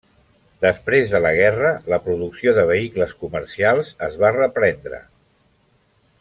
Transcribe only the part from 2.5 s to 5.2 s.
de vehicles comercials es va reprendre.